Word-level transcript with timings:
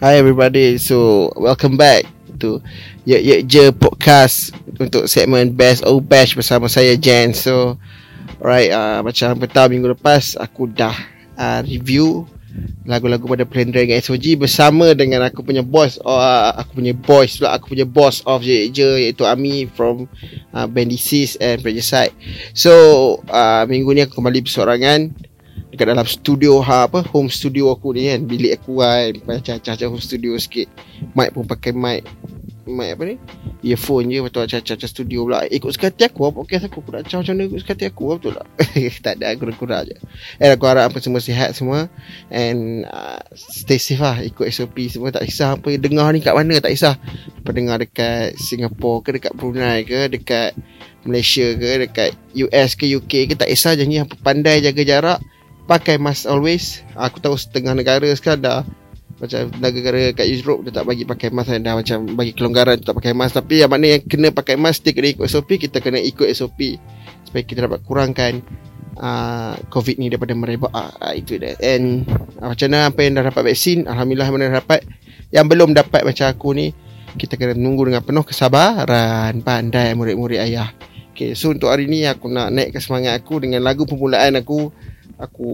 Hi 0.00 0.16
everybody. 0.16 0.80
So 0.80 1.28
welcome 1.36 1.76
back 1.76 2.08
to 2.40 2.64
Ye 3.04 3.20
Ye 3.20 3.44
Je 3.44 3.68
podcast 3.68 4.48
untuk 4.80 5.04
segmen 5.04 5.52
Best 5.52 5.84
Oh 5.84 6.00
Bash 6.00 6.32
bersama 6.32 6.72
saya 6.72 6.96
Jen. 6.96 7.36
So 7.36 7.76
alright, 8.40 8.72
uh, 8.72 9.04
macam 9.04 9.36
petang 9.36 9.68
minggu 9.68 9.92
lepas 9.92 10.40
aku 10.40 10.72
dah 10.72 10.96
uh, 11.36 11.60
review 11.68 12.24
lagu-lagu 12.88 13.28
pada 13.28 13.44
Plan 13.44 13.68
Dragon 13.68 14.00
SOG 14.00 14.40
bersama 14.40 14.96
dengan 14.96 15.20
aku 15.20 15.44
punya 15.44 15.60
boss 15.60 16.00
oh, 16.00 16.16
uh, 16.16 16.56
aku 16.56 16.80
punya 16.80 16.96
boss 16.96 17.36
pula 17.36 17.60
aku 17.60 17.76
punya 17.76 17.84
boss 17.84 18.24
of 18.24 18.40
Ye 18.40 18.72
Je 18.72 19.04
iaitu 19.04 19.28
Ami 19.28 19.68
from 19.68 20.08
uh, 20.56 20.64
Bandisis 20.64 21.36
and 21.44 21.60
Project 21.60 22.16
So 22.56 22.72
uh, 23.28 23.68
minggu 23.68 23.92
ni 23.92 24.08
aku 24.08 24.16
kembali 24.16 24.48
bersorangan 24.48 25.28
dekat 25.70 25.86
dalam 25.86 26.06
studio 26.06 26.58
ha, 26.60 26.90
apa 26.90 27.06
home 27.14 27.30
studio 27.30 27.70
aku 27.70 27.94
ni 27.94 28.10
kan 28.10 28.26
bilik 28.26 28.58
aku 28.58 28.82
kan 28.82 29.14
macam-macam 29.26 29.86
home 29.94 30.02
studio 30.02 30.34
sikit. 30.36 30.66
Mic 31.14 31.30
pun 31.30 31.46
pakai 31.46 31.70
mic 31.70 32.02
mic 32.70 32.94
apa 32.96 33.02
ni? 33.04 33.16
Earphone 33.66 34.08
je 34.08 34.18
betul 34.22 34.46
macam-macam 34.46 34.88
studio 34.88 35.20
pula. 35.26 35.38
Ikut 35.50 35.70
sekati 35.74 36.02
aku 36.06 36.20
apa 36.30 36.34
podcast 36.40 36.64
aku? 36.70 36.78
Aku 36.80 36.90
nak 36.94 37.02
macam 37.10 37.20
mana 37.22 37.42
ikut 37.50 37.60
sekati 37.60 37.84
aku 37.90 38.02
betul 38.16 38.32
tak? 38.38 38.46
Tak 39.04 39.14
ada 39.20 39.34
kurang-kurang 39.36 39.82
je. 39.90 39.96
And 40.38 40.54
aku 40.54 40.64
harap 40.70 40.94
apa 40.94 40.98
semua 41.02 41.20
sihat 41.20 41.52
semua. 41.52 41.90
And 42.30 42.86
uh, 42.86 43.20
stay 43.36 43.76
safe 43.82 44.00
lah 44.00 44.22
ikut 44.22 44.46
SOP 44.48 44.76
semua. 44.88 45.10
Tak 45.12 45.26
kisah 45.26 45.58
apa 45.58 45.68
dengar 45.76 46.14
ni 46.14 46.22
kat 46.22 46.32
mana 46.32 46.62
tak 46.62 46.72
kisah. 46.72 46.96
Apa 47.42 47.50
dengar 47.52 47.82
dekat 47.82 48.38
Singapore 48.38 49.02
ke 49.04 49.10
dekat 49.18 49.32
Brunei 49.36 49.84
ke 49.84 50.08
dekat 50.08 50.56
Malaysia 51.04 51.56
ke 51.56 51.70
dekat 51.88 52.10
US 52.48 52.76
ke 52.76 52.86
UK 52.86 53.32
ke 53.32 53.34
tak 53.36 53.50
kisah 53.50 53.76
janji 53.76 54.00
apa 54.00 54.14
pandai 54.20 54.60
jaga 54.60 54.82
jarak 54.84 55.20
pakai 55.70 56.02
mask 56.02 56.26
always. 56.26 56.82
Aku 56.98 57.22
tahu 57.22 57.38
setengah 57.38 57.78
negara 57.78 58.02
sekarang 58.10 58.42
dah 58.42 58.60
Macam 59.22 59.46
negara-negara 59.62 60.10
kat 60.18 60.26
Europe 60.26 60.66
Dia 60.66 60.82
tak 60.82 60.90
bagi 60.90 61.06
pakai 61.06 61.30
mask 61.30 61.54
Dah 61.62 61.78
macam 61.78 61.98
bagi 62.18 62.32
kelonggaran 62.34 62.82
Tak 62.82 62.98
pakai 62.98 63.14
mask. 63.14 63.38
Tapi 63.38 63.62
yang 63.62 63.70
mana 63.70 63.94
yang 63.94 64.02
kena 64.02 64.34
pakai 64.34 64.58
mask 64.58 64.82
Dia 64.82 64.90
kena 64.90 65.14
ikut 65.14 65.26
SOP 65.30 65.62
Kita 65.62 65.78
kena 65.78 66.02
ikut 66.02 66.26
SOP 66.34 66.58
Supaya 67.22 67.42
kita 67.46 67.70
dapat 67.70 67.86
kurangkan 67.86 68.42
uh, 68.98 69.54
COVID 69.70 70.02
ni 70.02 70.10
daripada 70.10 70.34
merebak. 70.34 70.74
Uh, 70.74 70.90
uh, 70.90 71.14
Itu 71.14 71.38
dia. 71.38 71.54
And 71.62 72.02
uh, 72.42 72.50
Macam 72.50 72.66
mana 72.66 72.90
apa 72.90 72.98
yang 73.06 73.12
dah 73.20 73.24
dapat 73.30 73.42
vaksin 73.54 73.86
Alhamdulillah 73.86 74.28
mana 74.34 74.42
dah 74.50 74.56
dapat. 74.58 74.80
Yang 75.30 75.46
belum 75.54 75.70
dapat 75.78 76.02
macam 76.02 76.26
aku 76.26 76.48
ni 76.58 76.74
Kita 77.14 77.38
kena 77.38 77.54
tunggu 77.54 77.86
dengan 77.86 78.02
penuh 78.02 78.24
kesabaran. 78.26 79.38
Pandai 79.46 79.94
murid-murid 79.94 80.40
ayah. 80.42 80.70
Okay, 81.10 81.36
so 81.36 81.52
untuk 81.52 81.68
hari 81.68 81.84
ni 81.90 82.08
aku 82.08 82.32
nak 82.32 82.48
naikkan 82.48 82.80
semangat 82.80 83.20
aku 83.20 83.44
dengan 83.44 83.60
lagu 83.60 83.84
permulaan 83.84 84.40
aku 84.40 84.72
aku 85.16 85.48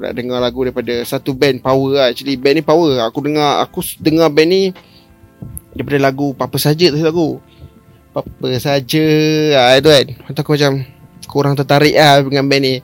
nak 0.00 0.14
dengar 0.16 0.38
lagu 0.40 0.64
daripada 0.64 1.04
satu 1.04 1.34
band 1.34 1.60
power 1.60 1.90
lah. 1.98 2.06
Actually 2.14 2.38
band 2.38 2.60
ni 2.60 2.64
power. 2.64 3.02
Aku 3.04 3.20
dengar 3.20 3.60
aku 3.60 3.84
dengar 4.00 4.30
band 4.30 4.48
ni 4.48 4.62
daripada 5.74 5.98
lagu 5.98 6.32
apa 6.38 6.56
saja 6.56 6.88
tu 6.88 6.98
lagu. 7.02 7.42
Apa 8.14 8.46
saja 8.62 9.04
ah 9.58 9.74
itu 9.76 9.90
kan. 9.90 10.06
Aku 10.38 10.54
macam 10.54 10.72
kurang 11.26 11.54
tertarik 11.58 11.98
lah 11.98 12.22
dengan 12.22 12.46
band 12.46 12.62
ni. 12.62 12.74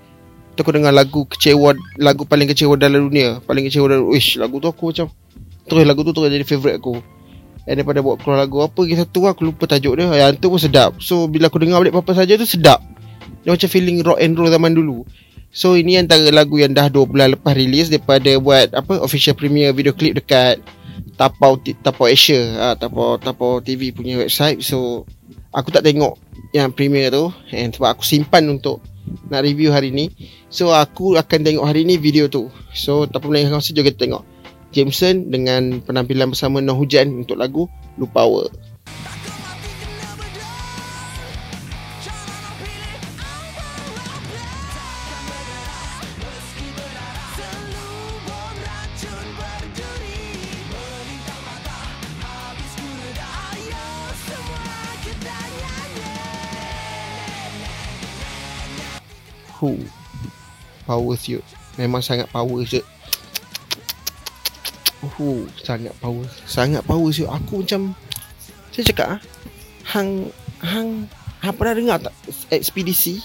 Tu 0.56 0.60
aku 0.60 0.74
dengar 0.74 0.90
lagu 0.90 1.24
kecewa 1.30 1.72
lagu 1.96 2.26
paling 2.26 2.50
kecewa 2.50 2.74
dalam 2.76 3.08
dunia. 3.08 3.38
Paling 3.46 3.70
kecewa 3.70 3.86
dalam 3.88 4.10
wish 4.10 4.36
lagu 4.36 4.58
tu 4.58 4.66
aku 4.66 4.90
macam 4.90 5.06
terus 5.70 5.86
lagu 5.86 6.02
tu 6.02 6.10
terus 6.10 6.28
jadi 6.28 6.44
favorite 6.44 6.76
aku. 6.82 6.98
Dan 7.64 7.78
daripada 7.78 8.02
buat 8.02 8.18
keluar 8.18 8.42
lagu 8.42 8.66
apa 8.66 8.82
lagi 8.82 8.98
satu 8.98 9.30
aku 9.30 9.46
lupa 9.46 9.70
tajuk 9.70 9.94
dia. 9.94 10.10
Yang 10.10 10.42
tu 10.42 10.50
pun 10.50 10.58
sedap. 10.58 10.98
So 10.98 11.30
bila 11.30 11.46
aku 11.46 11.62
dengar 11.62 11.78
balik 11.78 11.94
apa 11.94 12.12
saja 12.18 12.34
tu 12.34 12.42
sedap. 12.42 12.82
Dia 13.40 13.54
macam 13.54 13.68
feeling 13.70 14.04
rock 14.04 14.18
and 14.20 14.34
roll 14.34 14.50
zaman 14.50 14.74
dulu. 14.74 15.06
So 15.50 15.74
ini 15.74 15.98
antara 15.98 16.30
lagu 16.30 16.62
yang 16.62 16.78
dah 16.78 16.86
2 16.86 17.10
bulan 17.10 17.34
lepas 17.34 17.58
release 17.58 17.90
daripada 17.90 18.30
buat 18.38 18.70
apa 18.70 19.02
official 19.02 19.34
premiere 19.34 19.74
video 19.74 19.90
clip 19.90 20.14
dekat 20.14 20.62
Tapau 21.18 21.58
Tapau 21.58 22.06
Asia, 22.06 22.38
ah 22.56 22.74
Tapau 22.78 23.18
Tapau 23.18 23.58
TV 23.58 23.90
punya 23.90 24.22
website. 24.22 24.62
So 24.62 25.04
aku 25.50 25.74
tak 25.74 25.82
tengok 25.82 26.16
yang 26.54 26.70
premiere 26.70 27.10
tu 27.10 27.34
and 27.50 27.74
sebab 27.74 27.98
aku 27.98 28.06
simpan 28.06 28.46
untuk 28.46 28.78
nak 29.26 29.42
review 29.42 29.74
hari 29.74 29.90
ni. 29.90 30.14
So 30.54 30.70
aku 30.70 31.18
akan 31.18 31.42
tengok 31.42 31.66
hari 31.66 31.82
ni 31.82 31.98
video 31.98 32.30
tu. 32.30 32.46
So 32.70 33.10
tak 33.10 33.26
perlu 33.26 33.34
lagi 33.34 33.50
jom 33.50 33.84
kita 33.84 33.98
tengok. 33.98 34.22
Jameson 34.70 35.34
dengan 35.34 35.82
penampilan 35.82 36.30
bersama 36.30 36.62
No 36.62 36.78
Hujan 36.78 37.26
untuk 37.26 37.42
lagu 37.42 37.66
Lu 37.98 38.06
Power. 38.06 38.46
Hu 59.60 59.76
Power 60.88 61.14
siut. 61.14 61.44
Memang 61.76 62.00
sangat 62.00 62.26
power 62.32 62.64
siut. 62.64 62.82
Hu 65.04 65.44
Sangat 65.60 65.92
power. 66.00 66.24
Sangat 66.48 66.82
power 66.84 67.08
siut. 67.12 67.28
Aku 67.28 67.62
macam 67.62 67.92
Saya 68.72 68.84
cakap 68.88 69.06
ah, 69.16 69.20
Hang 69.92 70.32
Hang 70.64 71.06
Hang 71.40 71.54
pernah 71.56 71.76
dengar 71.76 71.96
tak 72.00 72.14
Ekspedisi 72.52 73.20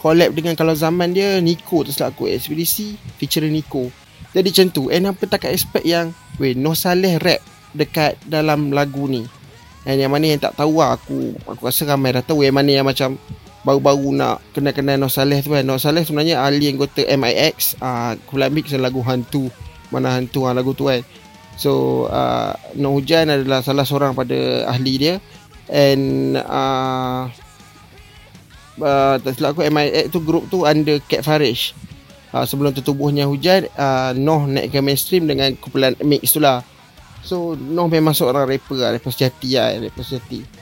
Collab 0.00 0.32
dengan 0.32 0.56
Kalau 0.56 0.72
zaman 0.72 1.12
dia 1.12 1.40
Nico 1.44 1.84
tu 1.84 1.92
selaku 1.92 2.28
Ekspedisi 2.32 2.96
Feature 3.20 3.48
Nico. 3.52 3.92
Jadi 4.32 4.48
macam 4.52 4.66
tu. 4.72 4.82
And 4.88 5.08
apa 5.08 5.22
takkan 5.28 5.52
expect 5.52 5.84
yang 5.84 6.16
Weh 6.40 6.56
Noh 6.56 6.76
Saleh 6.76 7.20
rap 7.20 7.40
Dekat 7.76 8.18
dalam 8.26 8.72
lagu 8.72 9.06
ni. 9.06 9.22
And 9.88 9.96
yang 9.96 10.12
mana 10.12 10.28
yang 10.28 10.40
tak 10.40 10.60
tahu 10.60 10.80
lah 10.80 10.96
Aku 10.96 11.36
Aku 11.48 11.62
rasa 11.64 11.88
ramai 11.88 12.12
dah 12.12 12.20
tahu 12.20 12.44
Yang 12.44 12.56
mana 12.56 12.70
yang 12.72 12.86
macam 12.88 13.16
baru-baru 13.60 14.16
nak 14.16 14.40
kenal-kenal 14.56 14.96
Noh 14.96 15.12
Saleh 15.12 15.44
tu 15.44 15.52
kan. 15.52 15.64
Noh 15.64 15.76
Saleh 15.76 16.04
sebenarnya 16.04 16.40
ahli 16.40 16.72
anggota 16.72 17.04
MIX 17.04 17.56
uh, 17.80 18.48
Mix 18.48 18.72
dan 18.72 18.80
lagu 18.84 19.04
Hantu. 19.04 19.52
Mana 19.92 20.16
Hantu 20.16 20.48
uh, 20.48 20.54
lagu 20.56 20.72
tu 20.72 20.88
kan. 20.88 21.04
So 21.60 22.04
uh, 22.08 22.56
Noh 22.80 22.96
Hujan 22.96 23.28
adalah 23.28 23.60
salah 23.60 23.84
seorang 23.84 24.16
pada 24.16 24.64
ahli 24.68 24.94
dia. 24.96 25.14
And 25.70 26.34
uh, 26.40 27.30
uh, 28.82 29.14
Tak 29.22 29.32
silap 29.38 29.54
aku 29.54 29.62
MIX 29.68 30.08
tu 30.10 30.18
grup 30.24 30.48
tu 30.48 30.64
under 30.64 30.96
Cat 31.04 31.22
Farish. 31.22 31.76
Uh, 32.30 32.46
Sebelum 32.46 32.72
tertubuhnya 32.72 33.28
Hujan 33.28 33.68
uh, 33.76 34.16
Noh 34.16 34.48
naik 34.48 34.72
ke 34.72 34.80
mainstream 34.80 35.28
dengan 35.28 35.52
kumpulan 35.60 35.92
Mix 36.00 36.32
tu 36.32 36.40
lah. 36.40 36.64
So 37.20 37.52
Noh 37.60 37.92
memang 37.92 38.16
seorang 38.16 38.48
rapper 38.48 38.80
lah 38.80 38.96
Rapper 38.96 39.12
sejati 39.12 39.60
lah 39.60 39.76
Rapper 39.76 40.00
sejati 40.00 40.59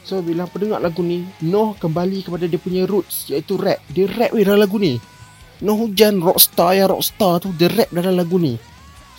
So 0.00 0.24
bila 0.24 0.48
pendengar 0.48 0.80
lagu 0.80 1.04
ni 1.04 1.28
Noh 1.44 1.76
kembali 1.76 2.24
kepada 2.24 2.48
dia 2.48 2.60
punya 2.60 2.88
roots 2.88 3.28
Iaitu 3.28 3.60
rap. 3.60 3.80
Dia 3.92 4.08
rap 4.08 4.32
dalam 4.32 4.60
lagu 4.60 4.80
ni. 4.80 4.96
Noh 5.60 5.76
hujan 5.76 6.24
rockstar 6.24 6.72
ya 6.72 6.88
rockstar 6.88 7.44
tu 7.44 7.52
Dia 7.52 7.68
rap 7.68 7.92
dalam 7.92 8.16
lagu 8.16 8.40
ni. 8.40 8.56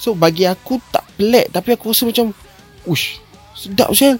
So 0.01 0.17
bagi 0.17 0.49
aku 0.49 0.81
tak 0.89 1.05
pelik 1.17 1.53
Tapi 1.53 1.77
aku 1.77 1.93
rasa 1.93 2.09
macam 2.09 2.33
Ush 2.89 3.21
Sedap 3.53 3.93
sel 3.93 4.17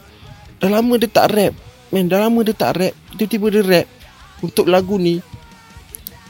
Dah 0.62 0.70
lama 0.70 0.94
dia 1.02 1.10
tak 1.10 1.34
rap. 1.34 1.58
Man 1.90 2.06
dah 2.06 2.22
lama 2.22 2.46
dia 2.46 2.54
tak 2.54 2.78
rap. 2.78 2.94
Tiba-tiba 3.18 3.48
dia 3.50 3.62
rap. 3.66 3.88
Untuk 4.46 4.70
lagu 4.70 5.02
ni 5.02 5.18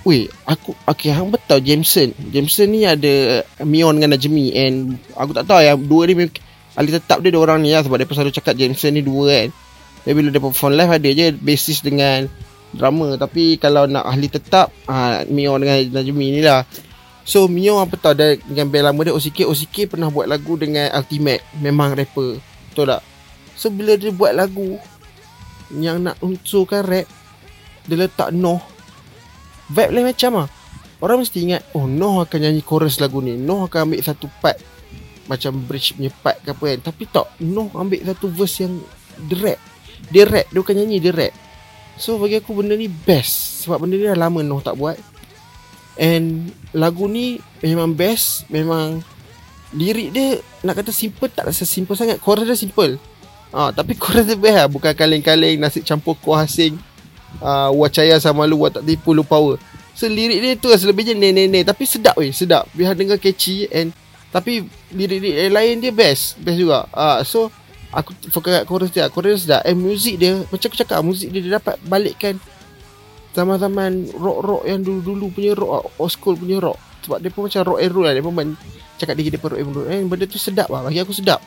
Weh 0.08 0.32
aku 0.48 0.72
Okay 0.88 1.12
hang 1.12 1.28
betul 1.28 1.60
Jameson. 1.60 2.16
Jameson 2.32 2.72
ni 2.72 2.88
ada 2.88 3.44
Mion 3.68 3.94
dengan 3.94 4.16
Najmi 4.16 4.46
And 4.56 4.96
Aku 5.14 5.36
tak 5.36 5.46
tahu 5.46 5.60
yang 5.60 5.84
Dua 5.84 6.08
ni 6.08 6.32
Ahli 6.72 6.88
tetap 6.88 7.20
dia 7.20 7.36
orang 7.36 7.60
ni 7.60 7.76
lah 7.76 7.84
Sebab 7.84 8.00
dia 8.00 8.08
selalu 8.08 8.32
cakap 8.32 8.56
Jameson 8.56 8.96
ni 8.96 9.04
dua 9.04 9.28
kan 9.28 9.52
tapi 10.02 10.18
bila 10.18 10.34
dia 10.34 10.42
perform 10.42 10.74
live 10.74 10.92
ada 10.98 11.10
je 11.14 11.28
basis 11.38 11.86
dengan 11.86 12.26
drama. 12.74 13.14
Tapi 13.20 13.62
kalau 13.62 13.86
nak 13.86 14.08
ahli 14.08 14.28
tetap 14.32 14.74
ha, 14.90 15.22
Mio 15.30 15.54
dengan 15.62 15.78
Najmi 15.78 16.26
ni 16.34 16.42
lah. 16.42 16.66
So 17.22 17.46
Mio 17.46 17.78
apa 17.78 17.94
tau 18.02 18.18
dia, 18.18 18.34
dengan 18.42 18.66
band 18.74 18.86
lama 18.92 19.00
dia 19.06 19.14
OCK 19.14 19.46
OCK 19.46 19.94
pernah 19.94 20.10
buat 20.10 20.26
lagu 20.26 20.58
dengan 20.58 20.90
Ultimate 20.98 21.46
Memang 21.62 21.94
rapper. 21.94 22.42
Betul 22.42 22.90
tak? 22.90 23.06
So 23.54 23.70
bila 23.70 23.94
dia 23.94 24.10
buat 24.10 24.34
lagu 24.34 24.82
Yang 25.70 25.98
nak 26.02 26.18
unsurkan 26.26 26.82
rap 26.82 27.06
Dia 27.86 27.94
letak 27.94 28.34
Noh. 28.34 28.58
Vibe 29.70 29.94
lain 29.94 30.10
macam 30.10 30.32
lah 30.42 30.48
Orang 30.98 31.22
mesti 31.22 31.46
ingat 31.46 31.62
Oh 31.78 31.86
Noh 31.86 32.26
akan 32.26 32.42
nyanyi 32.42 32.66
chorus 32.66 32.98
lagu 32.98 33.22
ni. 33.22 33.38
Noh 33.38 33.70
akan 33.70 33.94
ambil 33.94 34.02
satu 34.02 34.26
part 34.42 34.58
Macam 35.30 35.62
bridge 35.62 35.94
punya 35.94 36.10
part 36.26 36.42
ke 36.42 36.58
apa 36.58 36.64
kan. 36.74 36.80
Tapi 36.90 37.04
tak 37.06 37.38
Noh 37.46 37.70
ambil 37.78 38.02
satu 38.02 38.34
verse 38.34 38.66
yang 38.66 38.82
The 39.30 39.38
rap 39.38 39.71
dia 40.12 40.28
rap 40.28 40.46
Dia 40.52 40.60
bukan 40.60 40.76
nyanyi 40.76 41.00
Dia 41.00 41.16
rap. 41.16 41.34
So 41.96 42.20
bagi 42.20 42.38
aku 42.38 42.52
benda 42.52 42.76
ni 42.76 42.92
best. 42.92 43.64
Sebab 43.66 43.88
benda 43.88 43.96
ni 43.96 44.06
dah 44.06 44.20
lama 44.20 44.44
Noh 44.44 44.60
tak 44.60 44.76
buat. 44.76 45.00
And 45.96 46.52
Lagu 46.76 47.08
ni 47.08 47.40
Memang 47.64 47.96
best 47.96 48.46
Memang 48.52 49.00
Lirik 49.72 50.12
dia 50.12 50.44
Nak 50.68 50.84
kata 50.84 50.92
simple 50.92 51.32
Tak 51.32 51.48
rasa 51.48 51.64
simple 51.64 51.96
sangat. 51.96 52.20
Chorus 52.20 52.44
dia 52.44 52.60
simple. 52.60 53.00
Ah, 53.56 53.72
Tapi 53.72 53.96
chorus 53.96 54.28
dia 54.28 54.36
best 54.36 54.56
lah. 54.60 54.68
Bukan 54.68 54.92
kaleng-kaleng 54.92 55.58
Nasi 55.58 55.80
campur 55.80 56.20
kuah 56.20 56.44
asing. 56.44 56.76
Uh, 57.40 57.72
Wacaya 57.80 58.20
sama 58.20 58.44
lu 58.44 58.60
Tak 58.68 58.84
tipu 58.84 59.16
lu 59.16 59.24
power. 59.24 59.56
So 59.96 60.08
lirik 60.12 60.44
dia 60.44 60.60
tu 60.60 60.68
Selebihnya 60.72 61.16
ne 61.16 61.32
ne 61.32 61.44
ne 61.48 61.60
Tapi 61.64 61.88
sedap 61.88 62.20
weh 62.20 62.36
Sedap. 62.36 62.68
Biar 62.76 62.96
dengar 62.96 63.16
catchy 63.16 63.72
And 63.72 63.96
Tapi 64.32 64.64
lirik-lirik 64.92 65.52
lain 65.52 65.80
dia 65.80 65.92
best 65.96 66.40
Best 66.44 66.60
juga. 66.60 66.88
Uh, 66.92 67.24
So 67.24 67.52
Aku 67.92 68.16
fokus 68.32 68.52
kat 68.56 68.66
chorus 68.68 68.90
dia. 68.96 69.12
Chorus 69.12 69.44
dia 69.44 69.60
And 69.68 69.84
music 69.84 70.16
dia 70.16 70.40
Macam 70.48 70.68
aku 70.72 70.80
cakap 70.80 71.04
Music 71.04 71.28
dia 71.28 71.44
dia 71.44 71.60
dapat 71.60 71.76
balikkan 71.84 72.40
Zaman-zaman 73.32 74.12
rock-rock 74.16 74.64
yang 74.68 74.84
dulu-dulu 74.84 75.32
punya 75.32 75.52
rock 75.56 75.92
Old 76.00 76.12
school 76.12 76.36
punya 76.36 76.60
rock. 76.60 76.80
Sebab 77.08 77.18
dia 77.24 77.32
pun 77.32 77.48
macam 77.48 77.64
rock 77.64 77.80
and 77.80 77.92
roll 77.92 78.06
lah. 78.08 78.14
Dia 78.16 78.24
pun 78.24 78.34
main 78.36 78.50
Cakap 79.00 79.14
dia 79.16 79.32
dia 79.32 79.40
pun 79.40 79.50
rock 79.56 79.62
and 79.64 79.72
roll. 79.72 79.88
Eh, 79.88 80.04
Benda 80.04 80.26
tu 80.28 80.40
sedap 80.40 80.68
lah. 80.68 80.84
Bagi 80.84 81.00
aku 81.00 81.16
sedap. 81.16 81.40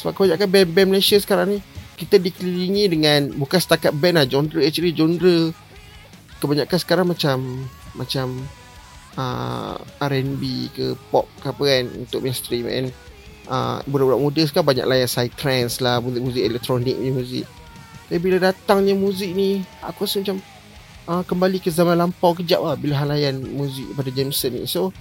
Sebab 0.00 0.16
kebanyakan 0.16 0.48
band-band 0.48 0.88
Malaysia 0.96 1.16
sekarang 1.20 1.56
ni 1.56 1.58
Kita 1.96 2.16
dikelilingi 2.16 2.84
dengan 2.88 3.20
Bukan 3.36 3.60
setakat 3.60 3.92
band 3.92 4.16
lah 4.20 4.24
Genre 4.28 4.60
actually 4.64 4.96
genre. 4.96 5.52
Kebanyakan 6.40 6.78
sekarang 6.80 7.06
macam 7.08 7.36
Macam 7.96 8.26
uh, 9.20 9.76
R&B 10.00 10.42
ke 10.72 10.96
pop 11.12 11.28
ke 11.44 11.52
apa 11.52 11.62
kan 11.68 11.84
Untuk 12.00 12.24
mainstream 12.24 12.64
kan 12.64 12.88
uh, 13.50 13.82
Budak-budak 13.84 14.20
muda 14.22 14.42
sekarang 14.46 14.68
banyak 14.70 14.86
lah 14.86 14.96
yang 15.02 15.10
psytrance 15.10 15.82
lah 15.82 15.98
Muzik-muzik 15.98 16.42
elektronik 16.46 16.96
ni 16.96 17.10
muzik. 17.10 17.44
Tapi 18.06 18.18
bila 18.22 18.38
datangnya 18.38 18.94
muzik 18.94 19.34
ni 19.34 19.66
Aku 19.82 20.06
rasa 20.06 20.22
macam 20.22 20.38
uh, 21.10 21.22
Kembali 21.26 21.58
ke 21.58 21.68
zaman 21.68 21.98
lampau 21.98 22.32
kejap 22.38 22.62
lah 22.62 22.78
Bila 22.78 23.02
halayan 23.02 23.36
muzik 23.42 23.90
pada 23.98 24.08
Jameson 24.14 24.50
ni. 24.54 24.62
So 24.70 24.94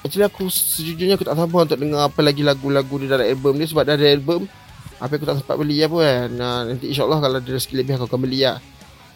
Actually 0.00 0.28
aku 0.28 0.48
sejujurnya 0.48 1.20
aku 1.20 1.28
tak 1.28 1.36
sabar 1.36 1.68
untuk 1.68 1.76
dengar 1.76 2.08
apa 2.08 2.20
lagi 2.24 2.40
lagu-lagu 2.40 2.96
di 3.00 3.08
dalam 3.08 3.24
album 3.24 3.60
ni 3.60 3.68
Sebab 3.68 3.84
dah 3.84 3.96
ada 3.96 4.06
album 4.08 4.48
Apa 5.00 5.16
aku 5.16 5.24
tak 5.28 5.40
sempat 5.40 5.56
beli 5.56 5.80
apa 5.80 5.96
kan. 5.96 6.28
Uh, 6.36 6.60
Nanti 6.72 6.92
insyaAllah 6.92 7.18
kalau 7.20 7.36
ada 7.40 7.50
rezeki 7.52 7.74
lebih 7.84 7.92
aku 8.00 8.08
akan 8.08 8.20
beli 8.24 8.44
lah. 8.44 8.60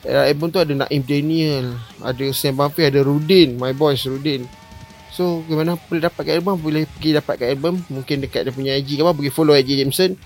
Uh, 0.04 0.28
album 0.28 0.52
tu 0.52 0.60
ada 0.60 0.68
Naim 0.68 1.00
Daniel 1.00 1.80
Ada 2.04 2.28
Sam 2.36 2.60
Buffy 2.60 2.84
Ada 2.84 3.00
Rudin 3.00 3.56
My 3.56 3.72
boys 3.72 4.04
Rudin 4.04 4.44
So 5.14 5.46
gimana 5.46 5.78
boleh 5.78 6.02
dapat 6.02 6.22
kat 6.26 6.34
album? 6.42 6.58
Boleh 6.58 6.90
pergi 6.90 7.14
dapat 7.14 7.34
kat 7.38 7.48
album 7.54 7.78
Mungkin 7.86 8.26
dekat 8.26 8.50
dia 8.50 8.52
punya 8.52 8.74
IG 8.74 8.98
ke 8.98 9.02
apa 9.06 9.14
Pergi 9.14 9.30
follow 9.30 9.54
IG 9.54 9.78
Jameson. 9.78 10.18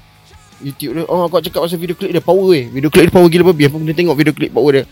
YouTube 0.64 0.96
dia 0.96 1.04
Oh 1.12 1.28
aku 1.28 1.44
cakap 1.44 1.60
pasal 1.68 1.76
video 1.76 1.92
clip 1.92 2.08
dia 2.08 2.24
Power 2.24 2.48
weh 2.48 2.72
Video 2.72 2.88
clip 2.88 3.06
dia 3.06 3.12
power 3.12 3.28
gila 3.28 3.52
babi 3.52 3.68
Apa 3.68 3.76
kena 3.76 3.92
tengok 3.92 4.16
video 4.16 4.32
clip 4.32 4.50
power 4.50 4.72
dia. 4.80 4.84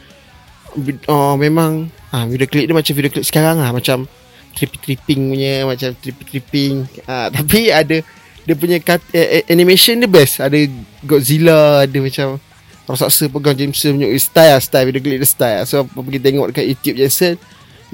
Oh 1.08 1.40
memang 1.40 1.88
ah, 2.12 2.28
Video 2.28 2.44
clip 2.44 2.68
dia 2.68 2.76
macam 2.76 2.92
video 2.92 3.08
clip 3.08 3.24
sekarang 3.24 3.56
lah 3.56 3.72
Macam 3.72 4.04
Tripping-tripping 4.52 5.20
punya 5.32 5.54
Macam 5.64 5.88
tripping-tripping. 5.96 6.72
Ah, 7.08 7.28
Tapi 7.34 7.72
ada 7.72 8.04
Dia 8.44 8.54
punya 8.54 8.76
cut, 8.84 9.00
eh, 9.16 9.40
eh, 9.40 9.44
animation 9.48 9.96
dia 9.96 10.06
best. 10.12 10.44
Ada 10.44 10.60
Godzilla 11.08 11.88
Ada 11.88 11.98
macam 12.04 12.36
Raksasa 12.86 13.26
pegang 13.26 13.58
Jameson 13.58 13.98
punya 13.98 14.08
style 14.14 14.52
lah 14.54 14.62
style 14.62 14.86
video 14.86 15.02
clip 15.02 15.18
dia 15.18 15.26
style 15.26 15.66
so 15.66 15.82
pergi 15.90 16.22
tengok 16.22 16.54
dekat 16.54 16.70
YouTube 16.70 17.02
Jameson 17.02 17.34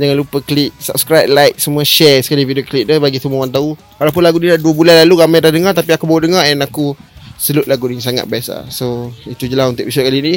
jangan 0.00 0.16
lupa 0.16 0.40
klik 0.40 0.72
subscribe 0.80 1.28
like 1.28 1.60
semua 1.60 1.84
share 1.84 2.24
sekali 2.24 2.48
video 2.48 2.64
clip 2.64 2.88
dia 2.88 2.96
bagi 2.96 3.20
semua 3.20 3.44
orang 3.44 3.52
tahu. 3.52 3.76
Walaupun 4.00 4.22
lagu 4.24 4.38
dia 4.40 4.56
dah 4.56 4.62
2 4.64 4.72
bulan 4.72 4.94
lalu 5.04 5.14
ramai 5.20 5.38
dah 5.44 5.52
dengar 5.52 5.72
tapi 5.76 5.92
aku 5.92 6.08
baru 6.08 6.28
dengar 6.32 6.48
and 6.48 6.64
aku 6.64 6.96
salute 7.36 7.68
lagu 7.68 7.90
ni 7.90 8.00
sangat 8.00 8.24
best 8.24 8.54
lah. 8.54 8.64
So 8.72 9.12
itu 9.28 9.50
je 9.50 9.54
lah 9.58 9.68
untuk 9.68 9.84
episode 9.84 10.08
kali 10.08 10.20
ni. 10.22 10.34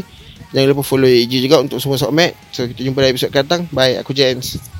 Jangan 0.51 0.71
lupa 0.71 0.83
follow 0.83 1.07
IG 1.07 1.43
juga 1.43 1.63
untuk 1.63 1.79
semua 1.79 1.95
sokmat. 1.95 2.35
So 2.51 2.67
kita 2.67 2.83
jumpa 2.83 2.99
dalam 2.99 3.11
episode 3.15 3.31
akan 3.31 3.41
datang. 3.47 3.61
Bye 3.71 3.95
aku 3.99 4.11
James 4.11 4.74